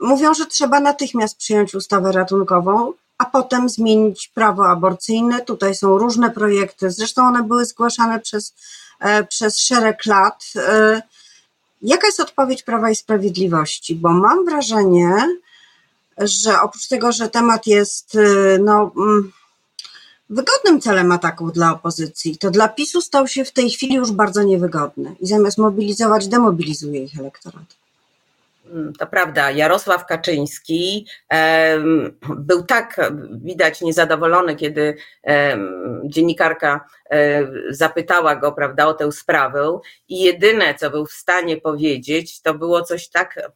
mówią, 0.00 0.34
że 0.34 0.46
trzeba 0.46 0.80
natychmiast 0.80 1.36
przyjąć 1.36 1.74
ustawę 1.74 2.12
ratunkową, 2.12 2.92
a 3.22 3.24
potem 3.24 3.68
zmienić 3.68 4.28
prawo 4.28 4.68
aborcyjne. 4.68 5.40
Tutaj 5.40 5.74
są 5.74 5.98
różne 5.98 6.30
projekty, 6.30 6.90
zresztą 6.90 7.26
one 7.26 7.42
były 7.42 7.64
zgłaszane 7.64 8.20
przez 8.20 8.54
E, 9.02 9.24
przez 9.24 9.58
szereg 9.58 10.06
lat. 10.06 10.44
E, 10.56 11.02
jaka 11.82 12.06
jest 12.06 12.20
odpowiedź 12.20 12.62
Prawa 12.62 12.90
i 12.90 12.96
Sprawiedliwości? 12.96 13.94
Bo 13.94 14.08
mam 14.12 14.44
wrażenie, 14.44 15.38
że 16.18 16.60
oprócz 16.60 16.88
tego, 16.88 17.12
że 17.12 17.28
temat 17.28 17.66
jest 17.66 18.14
e, 18.14 18.58
no, 18.58 18.92
mm, 18.96 19.32
wygodnym 20.30 20.80
celem 20.80 21.12
ataków 21.12 21.52
dla 21.52 21.72
opozycji, 21.72 22.38
to 22.38 22.50
dla 22.50 22.68
PiSu 22.68 23.00
stał 23.00 23.28
się 23.28 23.44
w 23.44 23.52
tej 23.52 23.70
chwili 23.70 23.94
już 23.94 24.12
bardzo 24.12 24.42
niewygodny 24.42 25.16
i 25.20 25.26
zamiast 25.26 25.58
mobilizować, 25.58 26.28
demobilizuje 26.28 27.04
ich 27.04 27.18
elektorat. 27.18 27.81
Mm, 28.72 28.92
to 28.98 29.06
prawda, 29.06 29.50
Jarosław 29.50 30.06
Kaczyński 30.06 31.06
był 32.36 32.62
tak 32.62 33.10
widać 33.30 33.80
niezadowolony, 33.80 34.56
kiedy 34.56 34.96
dziennikarka 36.04 36.84
zapytała 37.70 38.36
go, 38.36 38.52
prawda, 38.52 38.86
o 38.86 38.94
tę 38.94 39.12
sprawę 39.12 39.78
i 40.08 40.22
jedyne, 40.22 40.74
co 40.74 40.90
był 40.90 41.06
w 41.06 41.12
stanie 41.12 41.56
powiedzieć, 41.56 42.42
to 42.42 42.54
było 42.54 42.82
coś 42.82 43.08
tak 43.08 43.52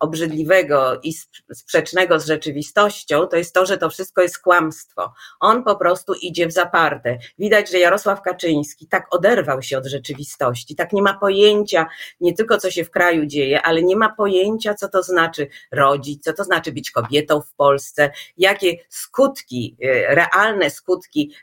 obrzydliwego 0.00 1.00
i 1.02 1.12
sprzecznego 1.54 2.20
z 2.20 2.26
rzeczywistością, 2.26 3.26
to 3.26 3.36
jest 3.36 3.54
to, 3.54 3.66
że 3.66 3.78
to 3.78 3.90
wszystko 3.90 4.22
jest 4.22 4.38
kłamstwo. 4.38 5.12
On 5.40 5.64
po 5.64 5.76
prostu 5.76 6.14
idzie 6.14 6.46
w 6.46 6.52
zaparte. 6.52 7.18
Widać, 7.38 7.70
że 7.70 7.78
Jarosław 7.78 8.22
Kaczyński 8.22 8.86
tak 8.86 9.14
oderwał 9.14 9.62
się 9.62 9.78
od 9.78 9.86
rzeczywistości, 9.86 10.76
tak 10.76 10.92
nie 10.92 11.02
ma 11.02 11.14
pojęcia 11.14 11.86
nie 12.20 12.34
tylko 12.34 12.58
co 12.58 12.70
się 12.70 12.84
w 12.84 12.90
kraju 12.90 13.26
dzieje, 13.26 13.62
ale 13.62 13.82
nie 13.82 13.96
ma 13.96 14.14
pojęcia, 14.16 14.74
co 14.74 14.88
to 14.88 15.02
znaczy 15.02 15.46
rodzić, 15.72 16.22
co 16.22 16.32
to 16.32 16.44
znaczy 16.44 16.72
być 16.72 16.90
kobietą 16.90 17.40
w 17.40 17.54
Polsce, 17.54 18.10
jakie 18.36 18.76
skutki, 18.88 19.76
e, 19.82 20.14
realne 20.14 20.70
skutki 20.70 21.34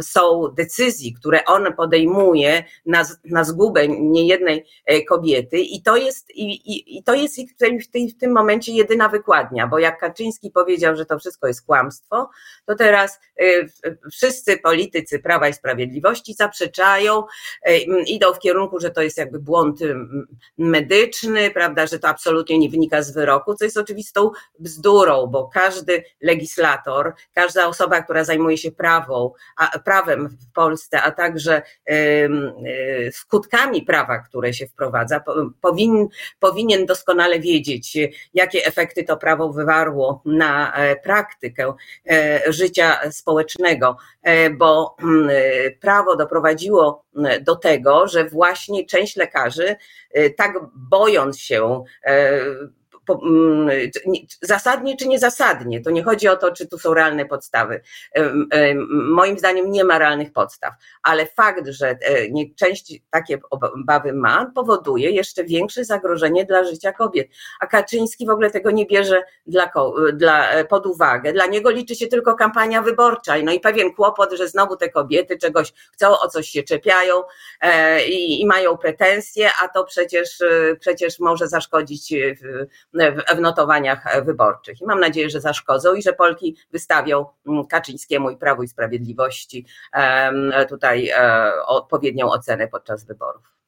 są 0.00 0.48
decyzji, 0.56 1.14
które 1.14 1.44
on 1.44 1.74
podejmuje 1.76 2.64
na, 2.86 3.04
na 3.24 3.44
zgubę 3.44 3.88
niejednej 3.88 4.64
e, 4.86 5.02
kobiety 5.02 5.58
i 5.58 5.82
to 5.82 5.96
jest, 5.96 6.30
i, 6.30 6.72
i, 6.72 6.98
i 6.98 7.02
to 7.02 7.14
jest 7.22 7.38
ich 7.38 7.50
w, 7.52 7.88
tej, 7.90 8.10
w 8.10 8.18
tym 8.18 8.32
momencie 8.32 8.72
jedyna 8.72 9.08
wykładnia, 9.08 9.66
bo 9.66 9.78
jak 9.78 10.00
Kaczyński 10.00 10.50
powiedział, 10.50 10.96
że 10.96 11.06
to 11.06 11.18
wszystko 11.18 11.46
jest 11.46 11.66
kłamstwo, 11.66 12.30
to 12.66 12.74
teraz 12.74 13.20
y, 13.40 13.68
wszyscy 14.10 14.58
politycy 14.58 15.18
Prawa 15.18 15.48
i 15.48 15.54
Sprawiedliwości 15.54 16.34
zaprzeczają, 16.34 17.24
y, 17.68 17.78
idą 18.06 18.32
w 18.32 18.38
kierunku, 18.38 18.80
że 18.80 18.90
to 18.90 19.02
jest 19.02 19.18
jakby 19.18 19.38
błąd 19.40 19.78
medyczny, 20.58 21.50
prawda, 21.50 21.86
że 21.86 21.98
to 21.98 22.08
absolutnie 22.08 22.58
nie 22.58 22.70
wynika 22.70 23.02
z 23.02 23.12
wyroku, 23.12 23.54
co 23.54 23.64
jest 23.64 23.76
oczywistą 23.76 24.30
bzdurą, 24.58 25.26
bo 25.26 25.48
każdy 25.48 26.04
legislator, 26.20 27.12
każda 27.34 27.66
osoba, 27.66 28.02
która 28.02 28.24
zajmuje 28.24 28.58
się 28.58 28.72
prawą, 28.72 29.32
a, 29.56 29.78
prawem 29.78 30.28
w 30.28 30.52
Polsce, 30.52 31.02
a 31.02 31.10
także 31.10 31.62
y, 31.90 33.10
skutkami 33.12 33.82
prawa, 33.82 34.18
które 34.18 34.52
się 34.54 34.66
wprowadza, 34.66 35.20
powin, 35.60 36.08
powinien 36.38 36.86
doskonale 36.86 37.07
doskonale 37.08 37.40
wiedzieć, 37.40 37.98
jakie 38.34 38.66
efekty 38.66 39.04
to 39.04 39.16
prawo 39.16 39.52
wywarło 39.52 40.22
na 40.24 40.72
e, 40.72 40.96
praktykę 40.96 41.74
e, 42.10 42.52
życia 42.52 43.10
społecznego, 43.10 43.96
e, 44.22 44.50
bo 44.50 44.96
mm, 45.02 45.30
prawo 45.80 46.16
doprowadziło 46.16 47.04
do 47.40 47.56
tego, 47.56 48.08
że 48.08 48.24
właśnie 48.24 48.86
część 48.86 49.16
lekarzy, 49.16 49.76
tak 50.36 50.52
bojąc 50.74 51.38
się 51.38 51.84
Mm, 52.02 52.77
zasadnie 54.42 54.96
czy 54.96 55.08
niezasadnie. 55.08 55.80
To 55.80 55.90
nie 55.90 56.02
chodzi 56.02 56.28
o 56.28 56.36
to, 56.36 56.52
czy 56.52 56.68
tu 56.68 56.78
są 56.78 56.94
realne 56.94 57.26
podstawy. 57.26 57.80
Moim 58.90 59.38
zdaniem 59.38 59.70
nie 59.70 59.84
ma 59.84 59.98
realnych 59.98 60.32
podstaw, 60.32 60.74
ale 61.02 61.26
fakt, 61.26 61.68
że 61.68 61.88
e, 61.88 61.98
część 62.56 63.00
takie 63.10 63.38
obawy 63.50 64.12
ma, 64.12 64.52
powoduje 64.54 65.10
jeszcze 65.10 65.44
większe 65.44 65.84
zagrożenie 65.84 66.44
dla 66.44 66.64
życia 66.64 66.92
kobiet. 66.92 67.28
A 67.60 67.66
Kaczyński 67.66 68.26
w 68.26 68.30
ogóle 68.30 68.50
tego 68.50 68.70
nie 68.70 68.86
bierze 68.86 69.22
dla, 69.46 69.70
dla, 70.12 70.50
e, 70.50 70.64
pod 70.64 70.86
uwagę. 70.86 71.32
Dla 71.32 71.46
niego 71.46 71.70
liczy 71.70 71.94
się 71.94 72.06
tylko 72.06 72.34
kampania 72.34 72.82
wyborcza. 72.82 73.34
No 73.42 73.52
i 73.52 73.60
pewien 73.60 73.94
kłopot, 73.94 74.32
że 74.32 74.48
znowu 74.48 74.76
te 74.76 74.88
kobiety 74.88 75.38
czegoś 75.38 75.72
chcą, 75.92 76.18
o 76.18 76.28
coś 76.28 76.48
się 76.48 76.62
czepiają 76.62 77.22
e, 77.60 78.06
i, 78.06 78.40
i 78.40 78.46
mają 78.46 78.76
pretensje, 78.76 79.50
a 79.62 79.68
to 79.68 79.84
przecież, 79.84 80.42
przecież 80.80 81.18
może 81.18 81.48
zaszkodzić 81.48 82.14
w 83.36 83.40
notowaniach 83.40 84.24
wyborczych. 84.24 84.80
I 84.80 84.86
mam 84.86 85.00
nadzieję, 85.00 85.30
że 85.30 85.40
zaszkodzą 85.40 85.94
i 85.94 86.02
że 86.02 86.12
Polki 86.12 86.56
wystawią 86.72 87.26
mm, 87.46 87.66
Kaczyńskiemu 87.66 88.30
i 88.30 88.36
Prawu 88.36 88.62
i 88.62 88.68
Sprawiedliwości 88.68 89.66
tutaj 90.68 91.08
e, 91.08 91.52
odpowiednią 91.66 92.30
ocenę 92.30 92.68
podczas 92.68 93.04
wyborów. 93.04 93.58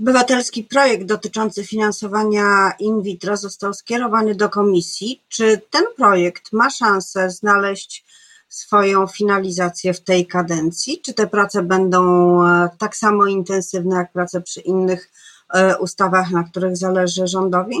Obywatelski 0.00 0.64
projekt 0.64 1.04
dotyczący 1.04 1.64
finansowania 1.64 2.72
in 2.78 3.02
vitro 3.02 3.36
został 3.36 3.74
skierowany 3.74 4.34
do 4.34 4.48
komisji. 4.48 5.22
Czy 5.28 5.60
ten 5.70 5.84
projekt 5.96 6.52
ma 6.52 6.70
szansę 6.70 7.30
znaleźć 7.30 8.04
swoją 8.48 9.06
finalizację 9.06 9.94
w 9.94 10.00
tej 10.00 10.26
kadencji? 10.26 11.00
Czy 11.04 11.14
te 11.14 11.26
prace 11.26 11.62
będą 11.62 12.02
e, 12.46 12.68
tak 12.78 12.96
samo 12.96 13.26
intensywne 13.26 13.96
jak 13.96 14.12
prace 14.12 14.40
przy 14.40 14.60
innych 14.60 15.10
e, 15.54 15.78
ustawach, 15.78 16.30
na 16.30 16.44
których 16.44 16.76
zależy 16.76 17.26
rządowi? 17.26 17.76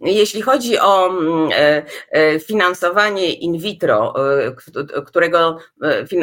Jeśli 0.00 0.42
chodzi 0.42 0.78
o 0.78 1.06
mm, 1.06 1.50
e, 1.52 1.82
e, 2.10 2.40
finansowanie 2.40 3.32
in 3.32 3.58
vitro, 3.58 4.14
e, 4.36 5.02
którego 5.06 5.58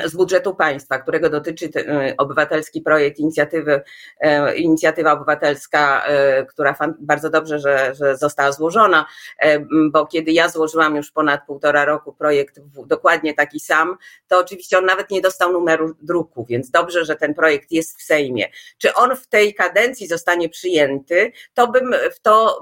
z 0.05 0.15
budżetu 0.15 0.55
państwa, 0.55 0.99
którego 0.99 1.29
dotyczy 1.29 1.69
obywatelski 2.17 2.81
projekt 2.81 3.19
inicjatywy, 3.19 3.81
inicjatywa 4.55 5.11
obywatelska, 5.11 6.03
która 6.49 6.75
bardzo 6.99 7.29
dobrze, 7.29 7.59
że, 7.59 7.95
że 7.95 8.17
została 8.17 8.51
złożona, 8.51 9.05
bo 9.91 10.05
kiedy 10.05 10.31
ja 10.31 10.49
złożyłam 10.49 10.95
już 10.95 11.11
ponad 11.11 11.45
półtora 11.47 11.85
roku 11.85 12.13
projekt 12.13 12.59
dokładnie 12.85 13.33
taki 13.33 13.59
sam, 13.59 13.97
to 14.27 14.39
oczywiście 14.39 14.77
on 14.77 14.85
nawet 14.85 15.09
nie 15.09 15.21
dostał 15.21 15.53
numeru 15.53 15.95
druku, 16.01 16.45
więc 16.49 16.69
dobrze, 16.69 17.05
że 17.05 17.15
ten 17.15 17.33
projekt 17.33 17.71
jest 17.71 17.99
w 17.99 18.03
Sejmie. 18.03 18.45
Czy 18.77 18.93
on 18.93 19.15
w 19.15 19.27
tej 19.27 19.53
kadencji 19.53 20.07
zostanie 20.07 20.49
przyjęty, 20.49 21.31
to 21.53 21.67
bym 21.67 21.95
w 22.15 22.19
to, 22.19 22.61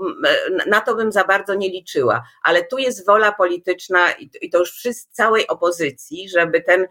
na 0.67 0.81
to 0.81 0.95
bym 0.95 1.00
bym 1.01 1.11
za 1.11 1.23
bardzo 1.23 1.53
nie 1.53 1.69
liczyła, 1.69 2.23
ale 2.43 2.63
tu 2.63 2.77
jest 2.77 3.05
wola 3.05 3.31
polityczna 3.31 4.11
i 4.41 4.49
to 4.49 4.59
już 4.59 4.71
wszyscy, 4.71 5.07
całej 5.11 5.47
opozycji, 5.47 6.29
żeby 6.29 6.61
ten, 6.61 6.85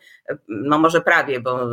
no 0.49 0.79
może 0.79 1.00
prawie, 1.00 1.40
bo 1.40 1.69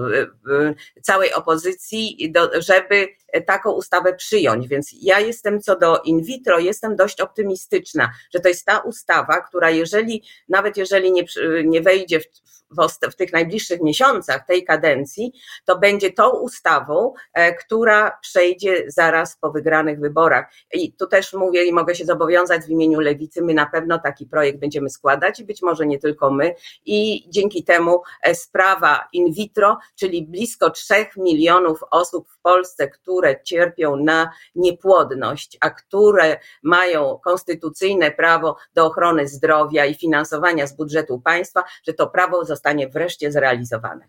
całej 1.01 1.33
opozycji, 1.33 2.33
żeby 2.57 3.07
taką 3.45 3.71
ustawę 3.71 4.13
przyjąć. 4.13 4.67
Więc 4.67 4.89
ja 5.01 5.19
jestem 5.19 5.61
co 5.61 5.75
do 5.75 5.97
in 5.97 6.23
vitro, 6.23 6.59
jestem 6.59 6.95
dość 6.95 7.21
optymistyczna, 7.21 8.09
że 8.33 8.39
to 8.39 8.49
jest 8.49 8.65
ta 8.65 8.79
ustawa, 8.79 9.41
która 9.41 9.69
jeżeli, 9.69 10.23
nawet 10.49 10.77
jeżeli 10.77 11.11
nie, 11.11 11.23
nie 11.63 11.81
wejdzie 11.81 12.19
w, 12.19 12.23
w, 12.71 13.11
w 13.11 13.15
tych 13.15 13.33
najbliższych 13.33 13.81
miesiącach 13.81 14.45
tej 14.45 14.63
kadencji, 14.63 15.31
to 15.65 15.79
będzie 15.79 16.11
tą 16.11 16.29
ustawą, 16.29 17.13
e, 17.33 17.53
która 17.53 18.17
przejdzie 18.21 18.83
zaraz 18.87 19.37
po 19.37 19.51
wygranych 19.51 19.99
wyborach. 19.99 20.51
I 20.73 20.93
tu 20.93 21.07
też 21.07 21.33
mówię 21.33 21.65
i 21.65 21.73
mogę 21.73 21.95
się 21.95 22.05
zobowiązać 22.05 22.61
w 22.65 22.69
imieniu 22.69 22.99
Lewicy, 22.99 23.41
my 23.41 23.53
na 23.53 23.65
pewno 23.65 23.99
taki 23.99 24.25
projekt 24.25 24.59
będziemy 24.59 24.89
składać 24.89 25.39
i 25.39 25.45
być 25.45 25.61
może 25.61 25.85
nie 25.85 25.99
tylko 25.99 26.31
my 26.31 26.55
i 26.85 27.25
dzięki 27.29 27.63
temu 27.63 28.01
e, 28.21 28.35
sprawa 28.35 29.07
in 29.13 29.33
vitro, 29.33 29.77
czyli 29.95 30.27
blisko 30.27 30.69
3 30.69 30.93
milionów 31.17 31.79
osób 31.91 32.29
w 32.29 32.41
Polsce, 32.41 32.87
które 32.87 33.16
cierpią 33.43 33.95
na 33.95 34.29
niepłodność, 34.55 35.57
a 35.61 35.69
które 35.69 36.39
mają 36.63 37.19
konstytucyjne 37.23 38.11
prawo 38.11 38.57
do 38.73 38.85
ochrony 38.85 39.27
zdrowia 39.27 39.85
i 39.85 39.95
finansowania 39.95 40.67
z 40.67 40.75
budżetu 40.75 41.19
państwa, 41.19 41.63
że 41.87 41.93
to 41.93 42.07
prawo 42.07 42.45
zostanie 42.45 42.89
wreszcie 42.89 43.31
zrealizowane. 43.31 44.07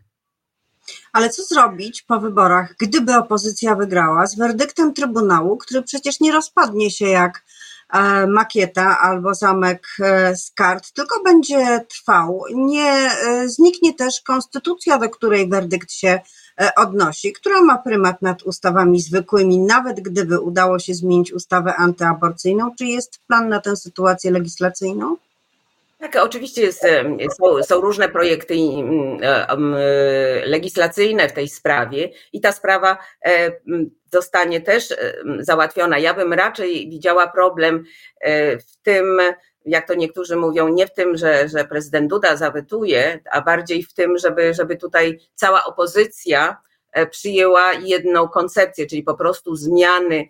Ale 1.12 1.30
co 1.30 1.42
zrobić 1.42 2.02
po 2.02 2.20
wyborach, 2.20 2.74
gdyby 2.80 3.16
opozycja 3.16 3.74
wygrała 3.74 4.26
z 4.26 4.36
werdyktem 4.36 4.94
Trybunału, 4.94 5.56
który 5.56 5.82
przecież 5.82 6.20
nie 6.20 6.32
rozpadnie 6.32 6.90
się 6.90 7.06
jak 7.06 7.44
e, 7.92 8.26
makieta 8.26 8.98
albo 8.98 9.34
zamek 9.34 9.86
e, 10.00 10.36
z 10.36 10.50
kart, 10.50 10.92
tylko 10.92 11.22
będzie 11.22 11.86
trwał. 11.88 12.44
Nie 12.54 12.92
e, 12.92 13.48
zniknie 13.48 13.94
też 13.94 14.20
konstytucja, 14.20 14.98
do 14.98 15.10
której 15.10 15.48
werdykt 15.48 15.92
się 15.92 16.20
odnosi, 16.76 17.32
która 17.32 17.62
ma 17.62 17.78
prymat 17.78 18.22
nad 18.22 18.42
ustawami 18.42 19.00
zwykłymi, 19.00 19.58
nawet 19.58 20.00
gdyby 20.00 20.40
udało 20.40 20.78
się 20.78 20.94
zmienić 20.94 21.32
ustawę 21.32 21.74
antyaborcyjną. 21.74 22.74
Czy 22.78 22.84
jest 22.84 23.18
plan 23.26 23.48
na 23.48 23.60
tę 23.60 23.76
sytuację 23.76 24.30
legislacyjną? 24.30 25.16
Tak, 25.98 26.16
oczywiście 26.16 26.62
jest, 26.62 26.86
są, 27.38 27.62
są, 27.62 27.80
różne 27.80 28.08
projekty 28.08 28.54
mm, 28.54 29.18
e, 29.22 29.48
e, 29.48 29.56
legislacyjne 30.46 31.28
w 31.28 31.32
tej 31.32 31.48
sprawie 31.48 32.10
i 32.32 32.40
ta 32.40 32.52
sprawa 32.52 32.98
e, 33.24 33.52
zostanie 34.12 34.60
też 34.60 34.94
załatwiona. 35.40 35.98
Ja 35.98 36.14
bym 36.14 36.32
raczej 36.32 36.90
widziała 36.90 37.28
problem 37.28 37.84
w 38.68 38.82
tym, 38.82 39.20
jak 39.68 39.88
to 39.88 39.94
niektórzy 39.94 40.36
mówią, 40.36 40.68
nie 40.68 40.86
w 40.86 40.94
tym, 40.94 41.16
że, 41.16 41.48
że 41.48 41.64
prezydent 41.64 42.10
Duda 42.10 42.36
zawetuje, 42.36 43.20
a 43.30 43.40
bardziej 43.40 43.82
w 43.82 43.94
tym, 43.94 44.18
żeby, 44.18 44.54
żeby 44.54 44.76
tutaj 44.76 45.20
cała 45.34 45.64
opozycja 45.64 46.56
przyjęła 47.10 47.72
jedną 47.72 48.28
koncepcję, 48.28 48.86
czyli 48.86 49.02
po 49.02 49.14
prostu 49.14 49.56
zmiany 49.56 50.28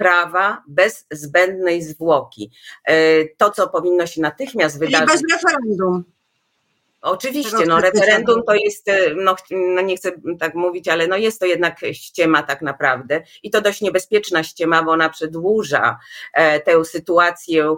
prawa 0.00 0.62
bez 0.68 1.06
zbędnej 1.10 1.82
zwłoki. 1.82 2.50
E, 2.84 3.24
to, 3.28 3.50
co 3.50 3.68
powinno 3.68 4.06
się 4.06 4.20
natychmiast 4.20 4.78
wydarzyć. 4.78 5.08
bez 5.08 5.22
referendum. 5.32 6.04
Oczywiście, 7.02 7.66
no 7.66 7.80
referendum 7.80 8.42
to 8.46 8.54
jest, 8.54 8.88
e, 8.88 9.14
no, 9.14 9.36
no, 9.50 9.82
nie 9.82 9.96
chcę 9.96 10.12
tak 10.38 10.54
mówić, 10.54 10.88
ale 10.88 11.06
no 11.06 11.16
jest 11.16 11.40
to 11.40 11.46
jednak 11.46 11.80
ściema 11.92 12.42
tak 12.42 12.62
naprawdę 12.62 13.22
i 13.42 13.50
to 13.50 13.60
dość 13.60 13.80
niebezpieczna 13.80 14.42
ściema, 14.42 14.82
bo 14.82 14.92
ona 14.92 15.08
przedłuża 15.08 15.98
e, 16.34 16.60
tę 16.60 16.84
sytuację 16.84 17.76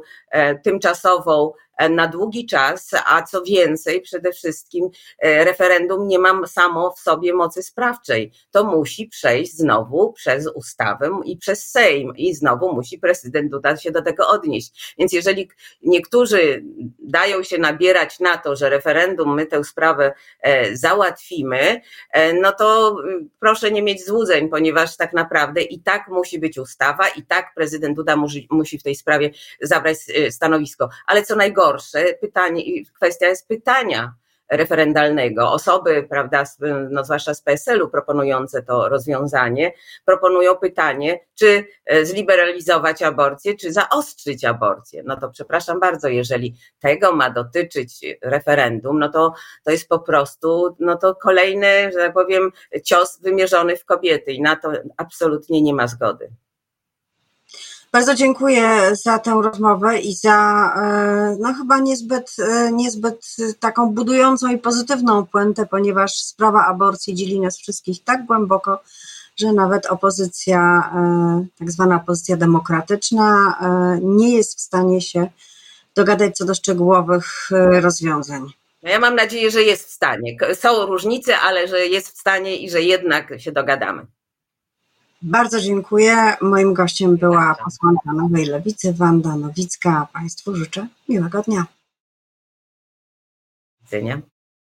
tymczasową 0.65 1.53
E, 1.83 1.89
na 1.89 2.09
długi 2.09 2.47
czas, 2.47 2.91
a 3.07 3.23
co 3.23 3.43
więcej, 3.43 4.01
przede 4.01 4.33
wszystkim 4.33 4.91
e, 5.19 5.45
referendum 5.45 6.09
nie 6.09 6.19
ma 6.19 6.47
samo 6.47 6.93
w 6.93 6.99
sobie 6.99 7.35
mocy 7.35 7.63
sprawczej. 7.63 8.33
To 8.51 8.65
musi 8.65 9.07
przejść 9.09 9.57
znowu 9.57 10.13
przez 10.13 10.47
ustawę 10.55 11.21
i 11.25 11.37
przez 11.37 11.71
Sejm 11.71 12.13
i 12.17 12.35
znowu 12.35 12.75
musi 12.75 12.99
prezydent 12.99 13.51
Duda 13.51 13.77
się 13.77 13.91
do 13.91 14.03
tego 14.03 14.29
odnieść. 14.29 14.95
Więc 14.99 15.13
jeżeli 15.13 15.49
niektórzy 15.83 16.65
dają 16.99 17.43
się 17.43 17.59
nabierać 17.59 18.21
na 18.21 18.39
to, 18.39 18.57
że 18.57 18.71
referendum 18.71 19.35
my 19.35 19.47
tę 19.47 19.65
sprawę 19.65 20.15
e, 20.41 20.77
załatwimy, 20.77 21.81
no 22.41 22.53
to 22.53 22.97
mm, 23.05 23.31
proszę 23.41 23.71
nie 23.71 23.83
mieć 23.83 24.07
złudzeń, 24.07 24.49
ponieważ 24.49 24.97
tak 24.97 25.13
naprawdę 25.13 25.63
i 25.63 25.81
tak 25.81 26.09
musi 26.09 26.39
być 26.39 26.59
ustawa, 26.59 27.09
i 27.09 27.23
tak 27.23 27.55
prezydent 27.55 27.97
Duda 27.97 28.17
musi, 28.17 28.49
musi 28.51 28.79
w 28.79 28.83
tej 28.83 28.95
sprawie 28.95 29.31
zabrać 29.61 29.97
stanowisko. 30.31 30.89
Ale 31.07 31.23
co 31.23 31.37
najgorsze, 31.37 32.03
gorsze 32.03 32.15
pytanie, 32.21 32.63
kwestia 32.95 33.27
jest 33.27 33.49
pytania 33.49 34.15
referendalnego. 34.53 35.53
Osoby, 35.53 36.07
prawda, 36.11 36.45
no 36.91 37.05
zwłaszcza 37.05 37.35
z 37.35 37.43
PSL-u 37.43 37.89
proponujące 37.89 38.63
to 38.63 38.89
rozwiązanie, 38.89 39.73
proponują 40.05 40.57
pytanie, 40.57 41.21
czy 41.39 41.65
e, 41.87 42.05
zliberalizować 42.07 43.03
aborcję, 43.03 43.57
czy 43.57 43.73
zaostrzyć 43.73 44.45
aborcję. 44.45 45.03
No 45.07 45.17
to 45.17 45.31
przepraszam 45.31 45.81
bardzo, 45.81 46.09
jeżeli 46.09 46.55
tego 46.81 47.13
ma 47.13 47.31
dotyczyć 47.31 48.07
referendum, 48.23 48.99
no 48.99 49.09
to 49.09 49.35
to 49.65 49.71
jest 49.71 49.89
po 49.89 49.99
prostu, 49.99 50.77
no 50.81 50.97
to 50.97 51.15
kolejny, 51.15 51.91
że 51.93 51.99
tak 51.99 52.13
powiem, 52.13 52.51
cios 52.85 53.21
wymierzony 53.21 53.77
w 53.77 53.85
kobiety 53.85 54.33
i 54.33 54.43
na 54.43 54.57
to 54.57 54.73
absolutnie 54.97 55.63
nie 55.63 55.75
ma 55.75 55.87
zgody. 55.87 56.31
Bardzo 57.93 58.15
dziękuję 58.15 58.97
za 58.97 59.19
tę 59.19 59.41
rozmowę 59.43 59.99
i 59.99 60.15
za 60.15 60.73
e, 60.77 61.37
no 61.41 61.55
chyba 61.55 61.79
niezbyt, 61.79 62.37
e, 62.39 62.73
niezbyt 62.73 63.37
taką 63.61 63.91
budującą 63.95 64.49
i 64.49 64.59
pozytywną 64.59 65.27
puentę, 65.27 65.67
ponieważ 65.67 66.15
sprawa 66.15 66.67
aborcji 66.67 67.15
dzieli 67.15 67.41
nas 67.41 67.59
wszystkich 67.59 68.05
tak 68.05 68.27
głęboko, 68.27 68.83
że 69.37 69.53
nawet 69.53 69.87
opozycja, 69.87 70.93
e, 70.97 71.47
tak 71.59 71.71
zwana 71.71 71.97
opozycja 71.97 72.37
demokratyczna, 72.37 73.59
nie 74.03 74.37
jest 74.37 74.59
w 74.59 74.61
stanie 74.61 75.01
się 75.01 75.27
dogadać 75.95 76.37
co 76.37 76.45
do 76.45 76.55
szczegółowych 76.55 77.49
rozwiązań. 77.81 78.47
No 78.83 78.91
ja 78.91 78.99
mam 78.99 79.15
nadzieję, 79.15 79.51
że 79.51 79.63
jest 79.63 79.89
w 79.89 79.93
stanie. 79.93 80.37
Są 80.55 80.87
różnice, 80.87 81.39
ale 81.39 81.69
że 81.69 81.87
jest 81.87 82.09
w 82.09 82.21
stanie 82.21 82.57
i 82.57 82.71
że 82.71 82.83
jednak 82.83 83.41
się 83.41 83.53
dogadamy. 83.53 84.07
Bardzo 85.23 85.61
dziękuję. 85.61 86.37
Moim 86.41 86.75
gościem 86.75 87.17
była 87.17 87.55
posłanka 87.65 88.13
Nowej 88.13 88.47
Lewicy, 88.47 88.93
Wanda 88.93 89.37
Nowicka. 89.37 90.09
Państwu 90.13 90.57
życzę 90.57 90.89
miłego 91.09 91.43
dnia. 91.43 91.67
Widzenia. 93.81 94.32